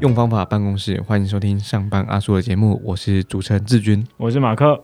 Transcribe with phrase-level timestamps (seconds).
[0.00, 4.82] 用方法办公室，欢迎收听上班阿叔的节目，我是主持人志军，我是马克。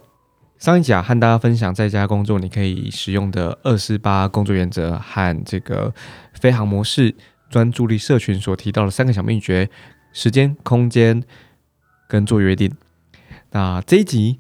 [0.59, 5.95] 上一集啊，和大家分享在家工作你可以使用的二四八工作原则和这个
[6.35, 7.15] 飞行模式
[7.49, 9.71] 专注力社群所提到的三个小秘诀：
[10.13, 11.23] 时间、空间
[12.07, 12.71] 跟做约定。
[13.53, 14.39] 那这一集。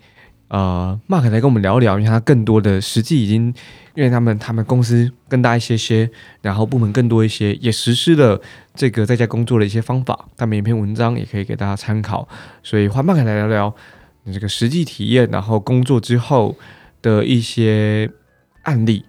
[0.48, 3.52] 呃，Mark 来跟我们聊聊，因为他更多的实际已经，
[3.94, 6.08] 因为他们他们公司更大一些些，
[6.40, 8.40] 然后部门更多一些，也实施了
[8.74, 10.28] 这个在家工作的一些方法。
[10.36, 12.28] 他们一篇文章也可以给大家参考，
[12.62, 13.74] 所以换 Mark 来聊聊
[14.22, 16.56] 你这个实际体验，然后工作之后
[17.02, 18.08] 的一些
[18.62, 19.04] 案例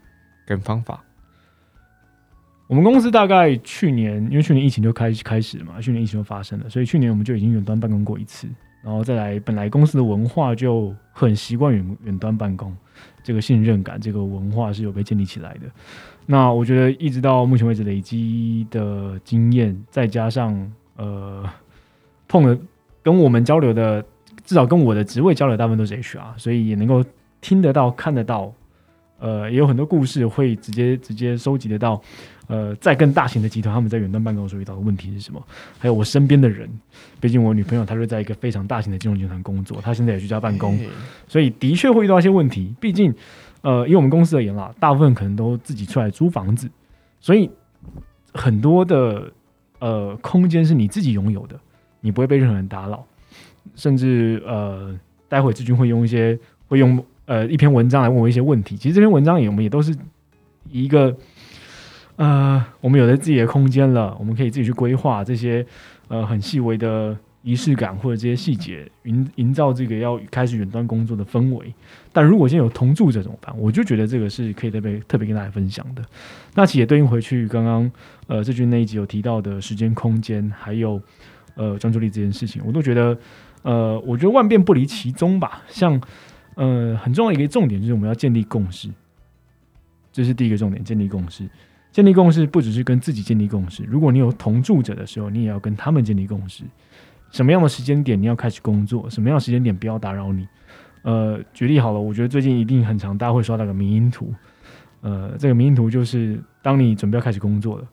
[0.47, 1.03] 跟方法。
[2.67, 8.47] 我们公司大概去年，因为去年疫情就开开始了嘛，去年疫情就发生了，所以去年我们就已经远端办公过一次。
[8.83, 12.75] 然后再来，本来公司的文化就很习惯远远端办公，
[13.23, 15.61] 这个信任感，这个文化是有被建立起来的。
[16.25, 21.43] 那我觉得一直到目前为止累积的经验，再加上呃
[22.27, 22.57] 碰了
[23.01, 24.03] 跟我们交流的，
[24.43, 27.03] 至少跟我的职位交流大部分都是 HR，所以也能够
[27.41, 28.53] 听得到、看得到，
[29.19, 32.01] 呃，也有很多故事会直接直接收集得到。
[32.47, 35.43] 呃，在更大型的集团，他们在远端办公时候遇到的问题是什么？
[35.77, 36.69] 还有我身边的人，
[37.19, 40.79] 毕竟我女朋友她是在一个非常大型的金融集团工作，她现在也居家办公，
[41.27, 42.73] 所以的确会遇到一些问题。
[42.79, 43.13] 毕竟，
[43.63, 46.69] 呃，以我们公司而言啦，大部分可能都自己出来租房子，
[47.19, 47.49] 所以
[48.33, 49.29] 很多的
[49.79, 51.59] 呃空间是你自己拥有的，
[51.99, 53.05] 你不会被任何人打扰。
[53.75, 58.75] 甚至呃，待会志军会用一些会用呃一篇文章来问我一些问题。
[58.75, 59.95] 其实这篇文章也我们也都是
[60.71, 61.15] 一个。
[62.15, 65.63] 呃，我们有了自己的空间了，我们可以自己去规划这些
[66.07, 71.71] 呃很细微的仪式感或者这些细节，营营造这个要开始远端工作的氛围。
[72.11, 73.55] 但如果现在有同住者怎么办？
[73.55, 76.03] 我就觉得这个是可以特别特别跟大家分享的。
[76.55, 77.91] 那其实也对应回去刚刚
[78.25, 80.99] 呃这句那一集有提到的时间、空间，还有
[81.53, 83.15] 呃专注力这件事情，我都觉得
[83.61, 85.61] 呃，我觉得万变不离其宗吧。
[85.67, 86.01] 像
[86.57, 88.89] 呃很重要一个重点就是我们要建立共识，
[90.11, 91.47] 这是第一个重点，建立共识。
[91.89, 96.63] 建立共识不只是跟自己建立共识，如果你有同住者的时候，你也要跟他们建立共识。
[97.31, 99.09] 什么样的时间点你要开始工作？
[99.09, 100.47] 什么样的时间点不要打扰你？
[101.03, 104.33] 呃，举例好了，我觉得最近一定很长，大家会刷到个迷因图。
[105.01, 107.87] 呃，这个迷因图就是当你准备要开始工作了，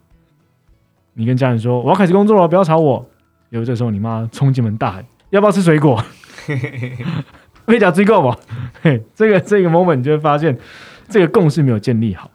[1.14, 3.06] 你跟家人说我要开始工作了，不要吵我。
[3.50, 6.02] 有这时候你妈冲进门大喊要不要吃水果？
[7.66, 8.36] 被讲追够嘛？
[8.82, 10.56] 嘿，这个这个 moment 你就会发现
[11.08, 12.30] 这个共识没有建立好。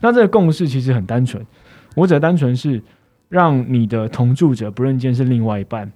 [0.00, 1.44] 那这个共识其实很单纯，
[1.94, 2.82] 我只单纯是
[3.28, 5.90] 让你的同住者，不论今天是另外一半，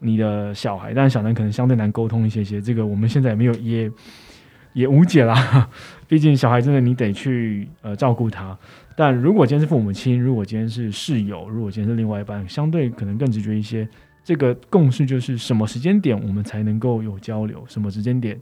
[0.00, 3.90] 你的小孩，但是小男可能相对难沟通一些些，这个我们现在也没有也
[4.74, 5.68] 也无解啦。
[6.06, 8.56] 毕竟小孩真的你得去呃照顾他。
[8.94, 13.88] 但如果今天是父母亲，如果今天是室友，如果今天是另外一半，相对可能更直觉一些。
[14.26, 18.36] 这个共识就是什么时间点我们才能够有交流，什么时间点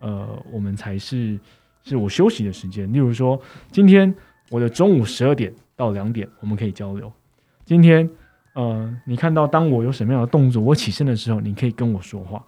[0.00, 1.40] 呃我们才是
[1.82, 2.92] 是我休息的时间。
[2.92, 3.40] 例如说
[3.70, 4.14] 今天。
[4.50, 7.10] 我的中午十二点到两点，我们可以交流。
[7.64, 8.10] 今天，
[8.52, 12.44] 呃，你看到当我有什么样的动作，我起身的时候，你可以跟我说话。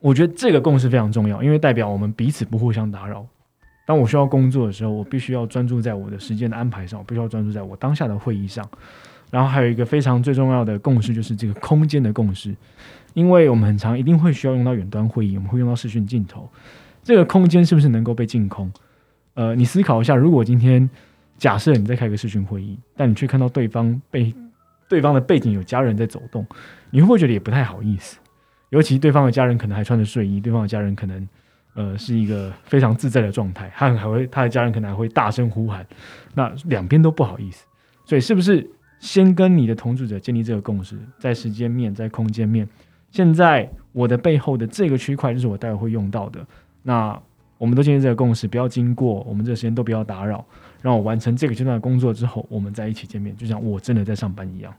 [0.00, 3.24] 我觉得这个共识非常重要，因为代表我们彼此不互相打扰。
[3.86, 8.68] 当我需要工作的时候，我必须要专注在我的时间的安排上，我必须要专注在我当下的会议上。
[9.30, 12.54] 然后还有一个非常最重要的共识，就是这个空间的共识，
[13.14, 16.48] 因为我们很长一定会需要用到远端会议，我们会用到视讯镜头，
[17.02, 18.72] 这个空间是不是能够被净空？
[19.34, 20.88] 呃，你思考一下，如果今天
[21.36, 24.34] 假设你在开个视讯会议，但你却看到对方背
[24.88, 26.46] 对方的背景有家人在走动，
[26.90, 28.18] 你会不会觉得也不太好意思？
[28.70, 31.28] 尤其对方的家人可能还穿着睡衣，对方的家人可能
[31.74, 35.86] 呃是一个非常自在的状态，他还会他的家人可能还会大声呼喊，
[36.34, 37.66] 那两边都不好意思。
[38.04, 38.68] 所以是不是
[38.98, 42.68] 先跟你的同住者建立这个共识，在时间面，在空间面，
[43.10, 46.46] 现在我的背后的这个区块就是我待会会用到的，
[46.82, 47.20] 那。
[47.58, 50.44] 我们都建立这个共识，不要经过我们这时间都不要打扰，
[50.82, 54.70] 让我完成这个阶段的工作之后，我们在一起见面，就像我真的在上班一样。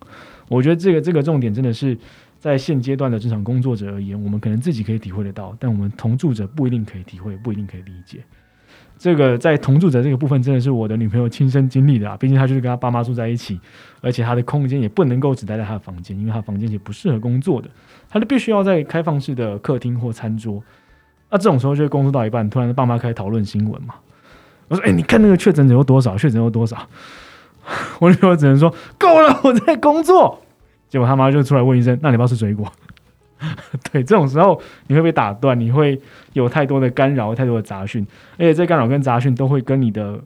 [0.47, 1.97] 我觉得这个这个重点真的是
[2.37, 8.23] 在现阶段的职场工作者而言，我们可能自己可以体会得到，但我们同住者不一定可以体会，不一定可以理解。
[8.97, 12.17] 这个在同住者这个部分，真的是我的女朋友亲身经历的啊！
[12.17, 13.59] 毕竟她就是跟她爸妈住在一起，
[14.01, 17.69] 而且她的空间也不能够只待在她的房间，因为她房间也不适合工作的，
[18.09, 20.63] 她就必须要在开放式的客厅或餐桌。
[21.29, 23.93] 那这种时候就会工作到一半，突然爸妈开始讨论新闻嘛。
[24.67, 26.17] 我说：“哎，你看那个确诊者有多少？
[26.17, 26.77] 确诊有多少？”
[27.99, 30.41] 我女朋友只能说：“够了，我在工作。”
[30.89, 32.71] 结果他妈就出来问一声：“那你不要吃水果？”
[33.91, 35.99] 对，这种时候你会被打断，你会
[36.33, 40.19] 有太多的干扰，太多的杂讯，而且这干扰跟杂讯都会跟你的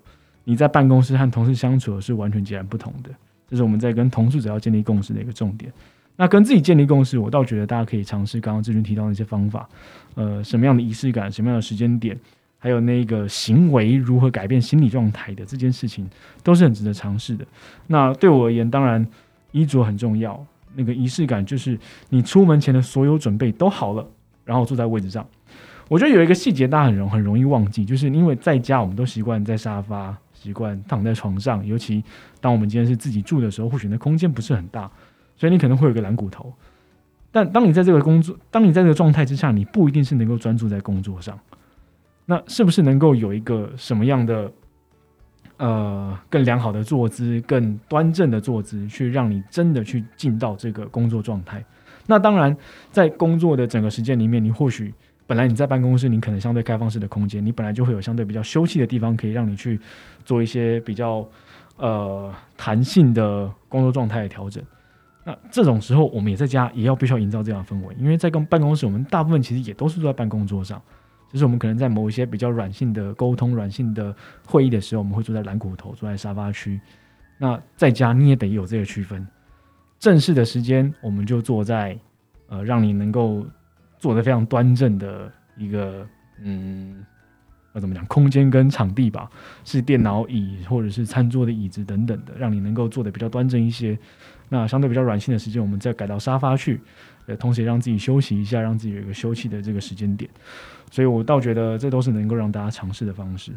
[0.46, 3.10] 你在办公室和同事相处是完全截然不同的。
[3.50, 5.72] 这是我们在跟同事者要建立共识的一个重点。
[6.16, 9.68] 那跟自己建立共识，我倒觉得大家可以尝试刚刚志军提到的一些方法，
[10.16, 12.18] 呃，什么样的仪式感，什么样的时间点，
[12.60, 16.08] 还有那个行为如何改变心理状态的这件事情，
[16.44, 17.46] 都是很值得尝试的。
[17.88, 19.06] 那对我而言，当然
[19.52, 20.46] 衣着很重要，
[20.76, 21.78] 那个仪式感就是
[22.10, 24.08] 你出门前的所有准备都好了，
[24.46, 25.26] 然后坐在位置上。
[25.90, 32.04] 我觉得有一个细节大家很容很容易忘记，就是因为在家我们都习惯在沙发，习惯躺在床上，尤其
[32.40, 34.90] 当我们今天是自己住的时候，或许那空间不是很大，
[35.36, 36.54] 所以你可能会有个懒骨头。
[37.32, 41.38] 但当你在这个工作，当你在这个状态之下，你不一定是能够专注在工作上。
[42.26, 44.50] 那是不是能够有一个什么样的
[45.62, 51.64] 呃更良好的坐姿、更端正的坐姿，去让你真的去进到这个工作状态？
[52.08, 52.58] 那当然，
[52.92, 54.94] 在工作的整个时间里面，你或许。
[55.28, 59.80] 本来你在办公室，你可能相对开放式的空间，你本来就会有相对比较休憩的地方，可以让你去
[60.26, 61.26] 做一些比较
[61.78, 64.62] 呃弹性的工作状态的调整。
[65.24, 70.82] 那这种时候，我们也在家也要必须要营造这样的氛围，因为在跟办公室，我们大部分其实也都是坐在办公桌上，
[71.32, 76.80] 就是我们可能在某一些比较软性的沟通、软性的会议的时候，我们会坐在蓝骨头，坐在沙发区。
[77.38, 79.26] 那在家你也得有这个区分，
[80.00, 81.98] 正式的时间我们就坐在
[82.48, 83.46] 呃让你能够。
[84.02, 86.04] 坐得非常端正的一个，
[86.42, 87.06] 嗯，
[87.76, 88.04] 要怎么讲？
[88.08, 89.30] 空间跟场地吧，
[89.64, 93.96] 是电脑椅或者是餐桌的椅子等等的，让你能够坐得比较端正一些。
[94.54, 96.82] 那相对比较软性的时间，我们再改到沙发去，
[97.26, 100.30] 呃，同时也让自己休息一下，让自己有一个休憩的这个时间点。
[100.92, 103.54] 所以我倒觉得这都是能够让大家尝试的方式。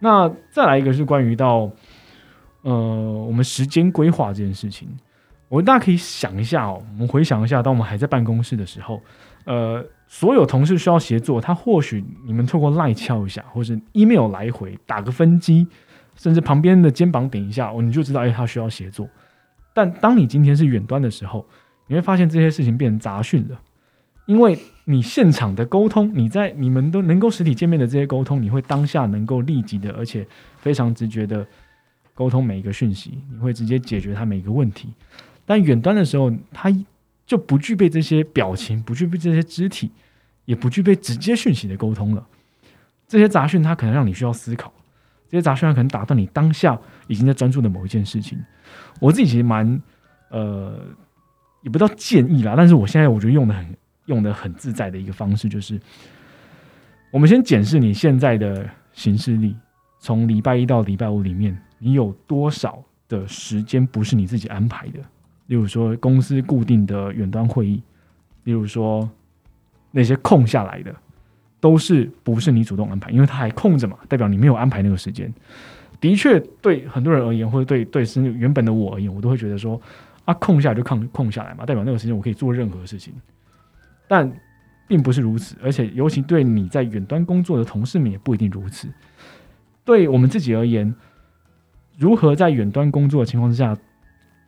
[0.00, 1.70] 那再来一个是关于到，
[2.60, 2.70] 呃，
[3.26, 4.86] 我们时间规划这件事情，
[5.48, 9.00] 我大家可以想一下哦，我们回想一下，当我们还在办公室的时候。
[9.46, 15.66] 呃，所有同事需要协作，他或许你们透过赖敲一下，或是 email 来回打个分机，
[16.14, 19.06] 甚至旁边的肩膀顶一下，哦，你就知道，哎，他需要协作。
[19.74, 21.44] 但当你今天是远端的时候，
[21.88, 23.60] 你会发现这些事情变成杂讯了，
[24.24, 30.26] 因为你现场的沟通，你在你们都能够实体见面的这些沟通，你会当下能够立即的，而且
[30.56, 31.46] 非常直觉的
[32.14, 34.88] 沟通每一个讯息，你会直接解决他每一个问题。
[35.44, 36.74] 但远端的时候，他。
[37.26, 39.90] 就不具备这些表情，不具备这些肢体，
[40.44, 42.26] 也不具备直接讯息的沟通了。
[43.08, 44.68] 这些杂讯，它可能让你需要思考；
[45.28, 48.38] 这些杂讯，可能打断你当下已经在专注的某一件事情。
[49.00, 49.80] 我自己其实蛮
[50.30, 50.78] 呃，
[51.62, 53.76] 也不知道建议啦，但是我现在我觉得用的很
[54.06, 55.80] 用的很自在的一个方式，就是
[57.10, 59.56] 我们先检视你现在的行事历，
[59.98, 65.00] 从礼拜一到礼拜五里面，你有多少的时间不是你自己安排的？
[65.46, 67.82] 例如说，公司固定的远端会议，
[68.44, 69.08] 例如说
[69.90, 70.94] 那些空下来的，
[71.64, 75.32] 都是不是你主动安排，因为他还空着嘛，代表你没有安排那个时间。
[75.98, 79.80] 的确，对很多人而言，或者对对是原本的我而言，我都会觉得说，
[80.26, 83.14] 啊，空下来就空空下来嘛，代表那个时间我可以做任何事情。
[84.06, 84.30] 但
[84.86, 88.86] 并不是如此，而且尤其对你在远端工作的同事们也不一定如此。
[89.86, 90.94] 对我们自己而言，
[91.96, 93.74] 如何在远端工作的情况之下？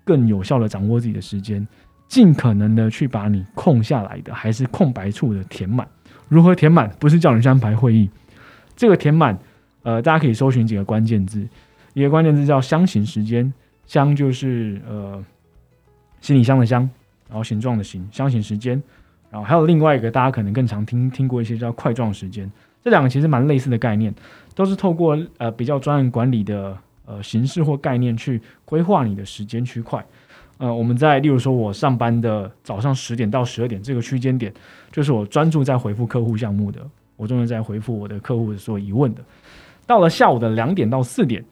[0.04, 1.66] 更有效的掌握自己的时间，
[2.08, 5.88] 尽可能的去把你空下来的还是空白处的填满。
[6.28, 6.90] 如何填满？
[6.98, 8.10] 不是叫你去安排会议，
[8.74, 9.38] 这个填满，
[9.82, 11.46] 呃，大家可以搜寻几个关键字，
[11.94, 13.52] 一个关键字叫“箱型时间”，
[13.86, 15.24] 箱就是呃
[16.20, 16.88] 行李箱的箱，
[17.28, 18.82] 然后形状的形，箱型时间。
[19.30, 22.50] 然后还有另外一个，大家可能更常听听过一些叫块状时间，
[22.82, 24.14] 这两个其实蛮类似的概念，
[24.54, 26.76] 都是透过呃比较专业管理的。
[27.08, 30.04] 呃，形式或概念去规划你的时间区块。
[30.58, 34.52] 呃，我们在例如说，我上班的早上十点到十二点这个区间点，
[34.90, 36.80] 就是我专注在回复客户项目的，
[37.16, 39.22] 我专门在回复我的客户所有疑问的。
[39.86, 41.44] 到了下午的两点到四点，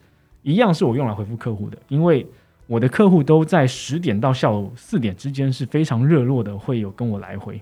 [0.42, 2.26] 一样是我用来回复客户的，因为
[2.66, 7.60] 我的客户都在十点到下午四点之间是非常热络的，会有跟我来回。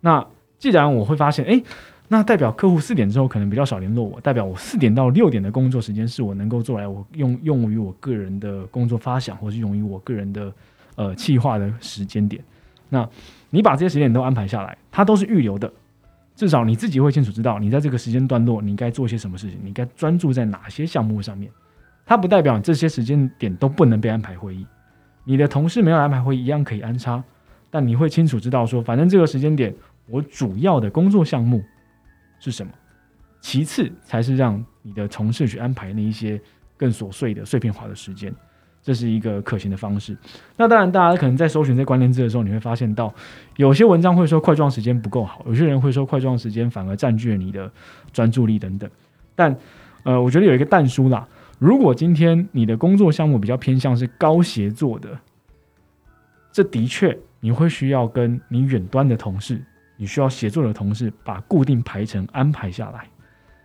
[0.00, 0.24] 那
[0.58, 1.62] 既然我会发现，哎。
[2.10, 10.50] 那代表客户四点之后可能比较少联络我，代表我四点到六点的工作时间是我能够做来我用用于我个人的工作发想，或是用于我个人的
[10.96, 12.42] 呃计划的时间点。
[12.88, 13.06] 那
[13.50, 15.70] 你把这些时间都安排下来，它都是预留的，
[16.34, 21.50] 至少你自己会清楚知道你在这个时间段落你该做些什么事情，你该专注在哪些项目上面。
[22.06, 24.66] 它不代表这些时间点都不能被安排会议，
[25.24, 27.22] 你的同事没有安排会议一样可以安插，
[27.68, 29.74] 但你会清楚知道说，反正这个时间点
[30.06, 31.62] 我主要的工作项目。
[32.38, 32.72] 是什么？
[33.40, 36.40] 其次才是让你的同事去安排那一些
[36.76, 38.34] 更琐碎的碎片化的时间，
[38.82, 40.16] 这是一个可行的方式。
[40.56, 43.14] 那当然，大家可能在搜寻这关键字的时候，你会发现到
[43.56, 47.70] 有些文章会说块状时间不够好，有些人会说块状时间反而占据了你的
[48.12, 48.90] 专注力等等。
[49.36, 49.56] 但
[50.02, 51.26] 呃，我觉得有一个淡书啦，
[51.60, 55.16] 如果今天你的工作项目比较偏向是高协作的，
[56.50, 59.62] 这的确你会需要跟你远端的同事，
[59.98, 63.04] 你需要协作的同事，把固定排程安排下来。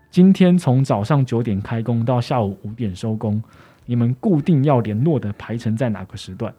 [0.09, 3.41] 今天从早上九点开工到下午五点收工，
[3.85, 6.53] 你们固定要联络的排程在哪个时段？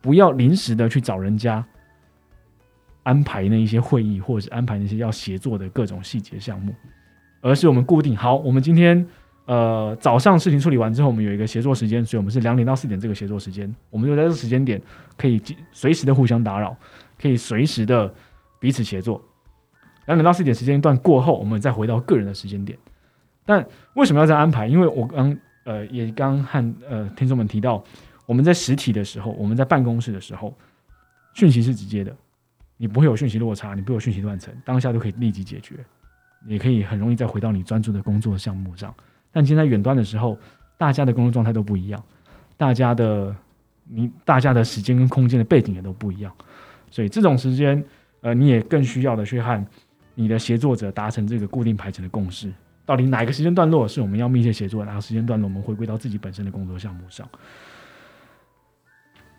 [0.00, 1.64] 不要临时的去找人家
[3.02, 6.72] 安排那一些会议，或者是安排那些要协作的各种细节项目，
[7.40, 9.06] 而是我们固定好，我们今天
[9.46, 14.80] 呃早上事情处理完之后，我们有一个协作时间，所以我们是两点到四点这个协作时间，我们就在这个时间点
[15.16, 15.40] 可以
[15.72, 16.76] 随时的互相打扰，
[17.20, 18.12] 可以随时的
[18.60, 19.20] 彼此协作。
[20.06, 22.78] 两点到四点时间段过后，我们再回到个人的时间点。
[23.44, 24.68] 但为什么要这样安排？
[24.68, 27.82] 因为我刚呃也刚和呃听众们提到。
[28.26, 30.56] 我们在实体的时候，我们在办公室的时候，
[31.34, 32.14] 讯息是直接的，
[32.76, 35.84] 你不会有讯息落差，你不会有讯息断层，当下都可以立即解决，
[36.46, 38.94] 也可以很容易再回到你专注的工作项目上。
[39.32, 40.38] 但今天在远端的时候，
[40.78, 42.00] 大家的工作状态都不一样，
[42.56, 43.34] 大家的
[43.84, 46.32] 你大家的时间跟空间的背景也都不一样，
[46.88, 47.84] 所以这种时间，
[48.20, 49.66] 呃，你也更需要的去和
[50.14, 52.52] 你的协作者达成这个固定排程的共识，
[52.84, 57.28] 到底哪一个时间段落是我们要密切协作，哪个时间段落我们回归到自己本身的工作项目上。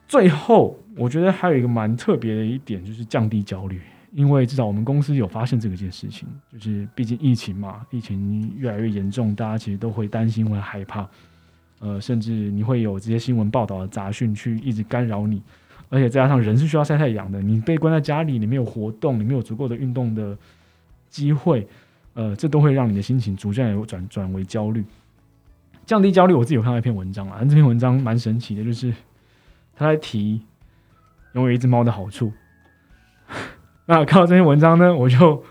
[0.08, 3.82] 最后，我觉得还有一个蛮特别的一点，就是降低焦虑。
[4.14, 11.08] 因为至少我们公司有发现这个件事情，就是毕竟疫情嘛，疫情越来越严重，大家其实都会担心、会害怕。
[11.80, 15.42] 呃，甚至你会有这些新闻报道的杂讯去一直干扰你，
[15.92, 20.36] 而且再加上人是需要晒太阳的，你被关在家里，你没有活动，你没有足够的运动的
[21.10, 21.68] 机会，
[22.16, 24.84] 呃，这都会让你的心情逐渐有转转为焦虑。
[25.86, 28.92] 降低焦虑，我自己有看到一篇文章啊，这篇文章蛮神奇的，就是。
[29.74, 30.42] 他在提
[31.34, 32.32] 拥有一只猫的好处。
[33.88, 35.44] 那看到这篇文章呢，我就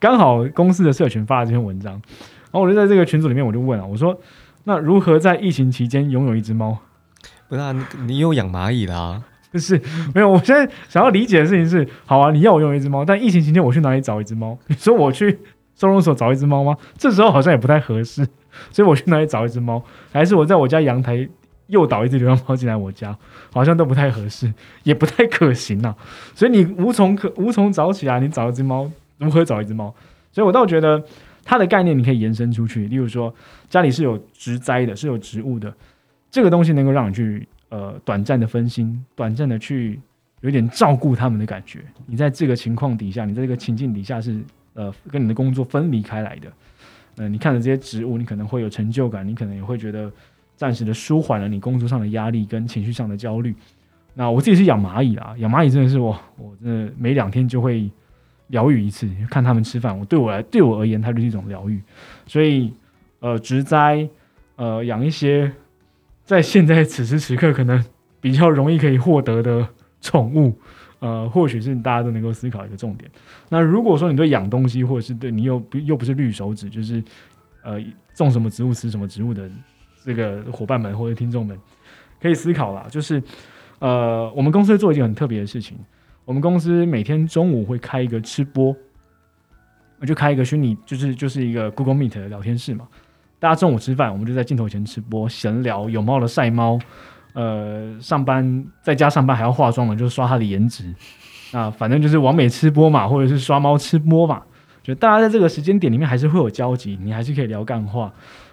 [0.00, 4.18] 刚好公司的社群发了这篇文章，然后我就在这个群组里面，我就问啊，我说
[4.64, 6.76] ：“那如何在疫情期间拥有一只猫？”
[7.48, 7.72] 不是啊，
[8.06, 9.22] 你有养蚂蚁啦？
[9.60, 9.80] 是
[10.14, 10.30] 没有。
[10.30, 14.58] 我现在想要理解的事情是：好啊，你要我用一只猫，但疫情期间我去哪里找一只猫？
[14.66, 15.38] 你说我去
[15.74, 16.76] 收容所找一只猫吗？
[16.96, 18.26] 这时候好像也不太合适，
[18.70, 19.82] 所以我去哪里找一只猫？
[20.12, 21.28] 还是我在我家阳台？
[21.68, 23.18] 诱导一只流浪猫进来我家，
[23.52, 25.92] 好像都不太合适，也不太可行啊。
[26.32, 29.92] 所以你无从可无从找起来，你找一只猫，如何找一只猫？
[30.30, 31.02] 所以我倒觉得
[31.44, 33.34] 它的概念你可以延伸出去，例如说
[33.68, 35.74] 家里是有植栽的，是有植物的，
[36.30, 40.00] 这个东西能够让你去呃短暂的分心，短暂的去
[40.40, 41.80] 有点照顾他们的感觉。
[42.06, 44.40] 你在这个情况底下，你在这个情境底下是
[44.74, 46.52] 呃跟你的工作分离开来的。
[47.16, 50.10] 呃，你看着这些植物，你可能会有成就感，你可能也会觉得。
[50.58, 53.54] 暂时的舒缓了你工作上的压力跟情绪上的焦虑。
[54.14, 57.90] 那我自己是养蚂蚁啊，养蚂蚁真的是我，我真的每两天就会
[58.46, 59.98] 疗愈一次，看他们吃饭。
[59.98, 61.78] 我对我来，对我而言，它就是一种疗愈。
[62.26, 62.72] 所以，
[63.20, 64.08] 呃，植栽，
[64.54, 65.52] 呃，养一些
[66.26, 67.82] 在现在此时此刻可能
[68.20, 69.66] 比较容易可以获得的
[70.02, 70.58] 宠物，
[71.00, 73.10] 呃，或许是大家都能够思考一个重点。
[73.48, 77.02] 那如果说你对养东西，或者是对你又不又不是绿手指，就是
[77.62, 77.80] 呃，
[78.14, 79.48] 种什么植物吃什么植物的。
[80.04, 81.58] 这个伙伴们或者听众们
[82.20, 83.20] 可以思考啦，就是
[83.80, 85.76] 呃，我们公司做一件很特别的事情。
[86.24, 88.72] 我们公司每天中午会开一个吃播，
[89.98, 92.86] 我就开一个虚拟，就是就是一个 Google Meet 的聊天室嘛。
[93.38, 96.78] 大家中午吃饭，我们就在镜头前吃播闲聊，有猫的晒猫，
[97.34, 100.94] 呃，上班在家上班还要化妆的，就是刷他的颜值。
[101.52, 104.42] 那反正就是完美吃播嘛，或者是刷猫吃播嘛，
[104.82, 108.12] 就大家在这个时间点里面还是会有交集，你还是可以聊干话。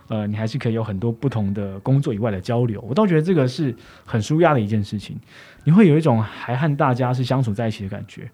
[0.10, 3.74] 呃，你还是可以有很多不同的工作以外的交流，我倒觉得这个是
[4.06, 5.18] 很舒压的一件事情。
[5.64, 8.30] 你会有一种还和大家是相处在一起的感觉。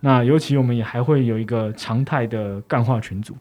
[0.00, 3.34] 那尤其我们也还会有一个常态的干话群组，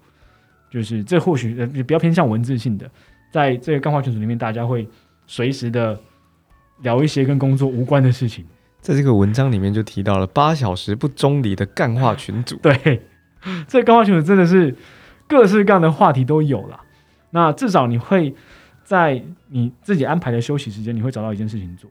[0.73, 2.89] 就是这或许呃比较偏向文字性的，
[3.31, 4.87] 在这个干话群组里面，大家会
[5.27, 5.95] 随时的
[6.81, 8.43] 聊一些跟工作无关的事情。
[8.81, 12.55] 在这个文章里面就提到了八小时不中离的干话群组。
[12.63, 13.03] 对，
[13.67, 14.75] 这干话群组真的是
[15.27, 16.81] 各式各样的话题都有了。
[17.29, 18.33] 那至少你会
[18.83, 21.87] 在你自己安排的休息时间，你会找到一件事情做，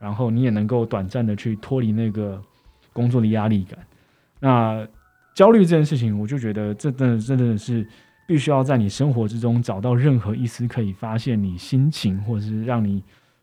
[0.00, 2.42] 然后你也能够短暂的去脱离那个
[2.92, 3.78] 工作的压力感。
[4.40, 4.84] 那
[5.34, 7.86] 焦虑这件事情，我就觉得这真的真的是
[8.26, 13.02] 必须要在你生活之中找到任何一丝可以发现你心情或者是让你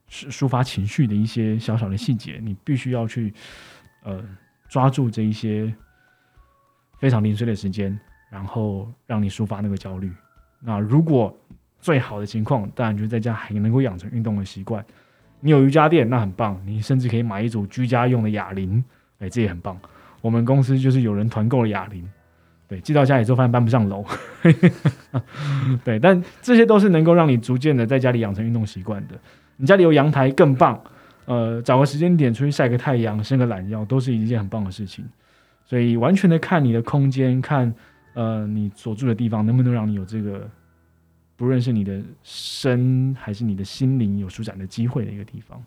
[0.09, 3.33] 抒发情绪的一些小小的细节，你必须要去
[4.03, 4.23] 呃
[4.67, 5.73] 抓住这一些
[6.99, 10.11] 非常零碎的时间，然后让你抒发那个焦虑。
[10.61, 11.35] 那如果
[11.79, 14.83] 最好的情况，当然就是在家还能够养成运动的习惯。
[15.39, 16.61] 你有瑜伽垫，那很棒。
[16.65, 18.83] 你甚至可以买一组居家用的哑铃，
[19.19, 19.79] 哎，这也很棒。
[20.21, 22.07] 我们公司就是有人团购了哑铃，
[22.67, 24.05] 对，寄到家里之后发现搬不上楼，
[25.83, 29.19] 对，但这些都是能够让你逐渐的在家里养成运动习惯的。
[29.57, 30.81] 你家里有阳台更棒，
[31.25, 35.05] 呃，找个时间点出去晒个太阳、伸个懒腰，都是一件很棒的事情。
[35.65, 37.73] 所以，完全的看你的空间，看
[38.13, 40.49] 呃你所住的地方能不能让你有这个，
[41.35, 45.63] 不论是你的身还是你的心灵有舒展的机会的一个地方。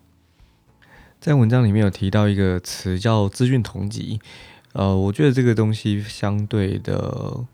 [1.23, 4.19] 在文章里面有提到一个词叫资讯同级，
[4.73, 7.45] 呃，我觉得这个东西相对的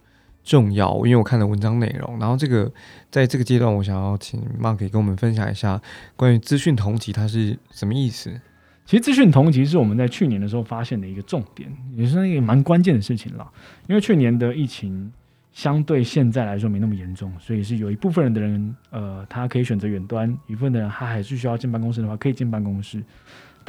[0.44, 2.18] 重要，因为我看了文章内容。
[2.18, 2.72] 然后这个
[3.12, 5.80] 在这个阶段，我想要请 Mark 跟我们分享一下
[6.16, 8.42] 关于资讯同级它是什么意思。
[8.88, 13.48] 其实资讯同级是我们在去年的时候发现的一个重点，也是一个蛮关键的事情啦。
[13.86, 15.14] 因为去年的疫情
[15.52, 23.04] 相对现在来说没那么严重，所以是有一部分人的人，呃，他可以选择远端；一部分的人他还是需要进办公室的话，可以进办公室。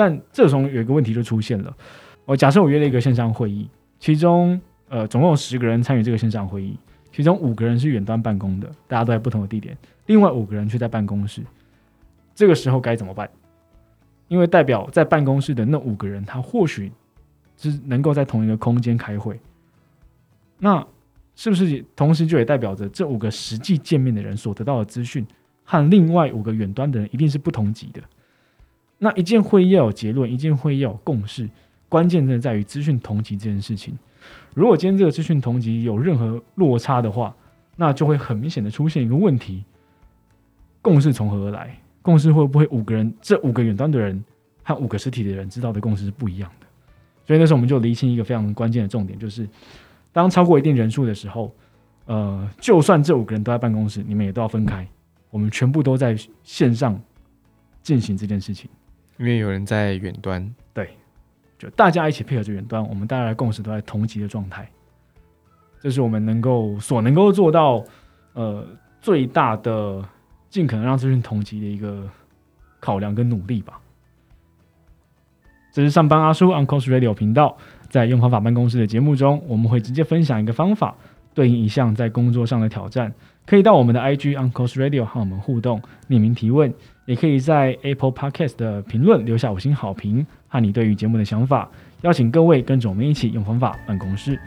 [0.00, 1.76] 但这时候有一个问题就出现了。
[2.24, 6.74] 我假设我约了一个线上会议，其中呃总共有十个人参与这个线上会议，
[7.12, 9.76] 其中五个人是远端办公的，大家都在不同的地点，
[10.06, 11.42] 另外五个人却在办公室。
[12.34, 13.28] 这个时候该怎么办？
[14.28, 16.90] 因为代表在办公室的那五个人，他或许
[17.58, 19.38] 是能够在同一个空间开会，
[20.58, 20.86] 那
[21.36, 25.26] 是不是同时就也代表着这五个实际见面的人所得到的资讯
[25.62, 28.00] 和另外五个远端的人一定是不同级的？
[29.02, 31.48] 那一件会议要有结论，一件会议要有共识，
[31.88, 33.98] 关键真的在于资讯同级这件事情。
[34.54, 37.34] 如果今天这个资讯同级有任何落差的话，
[37.76, 39.64] 那就会很明显的出现一个问题：
[40.82, 41.74] 共识从何而来？
[42.02, 44.22] 共识会不会五个人这五个远端的人
[44.62, 46.66] 和五个实体的人知道的共识是不一样的？
[47.26, 49.48] 所以那时候我们就厘清一个非常关键的重点，就是
[50.12, 51.54] 当超过一定人数的时候，
[52.04, 54.86] 呃，就算这五个人都在办公室，你们也都要分开，
[55.30, 57.00] 我们全部都在线上
[57.82, 58.68] 进行这件事情。
[59.20, 60.96] 因为有人在远端，对，
[61.58, 64.66] 就大家一起配合着远端，我们大家的共识都在同级的状态，
[65.78, 67.84] 这是我们能够所能够做到
[68.32, 68.66] 呃
[69.02, 70.02] 最大的
[70.48, 72.08] 尽可能让资讯同级的一个
[72.80, 73.78] 考量跟努力吧。
[75.70, 77.58] 这是上班阿叔 Uncle's Radio 频道
[77.90, 80.96] 在用方法办公室的节目中，我们会直接分享一个方法，
[81.34, 83.12] 对应一项在工作上的挑战，
[83.46, 86.72] 可以到我们的 IG Uncle's Radio 和我们互动，匿名提问。
[87.06, 91.68] 也可以在 Apple Podcast 的评论留下五星好评和你对于节目的想法，
[92.02, 94.38] 邀请各位跟着我们一起用方法办公室。